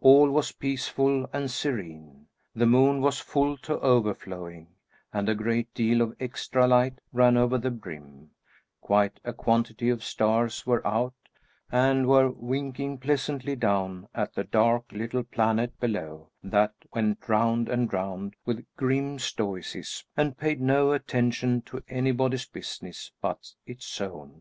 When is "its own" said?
23.66-24.40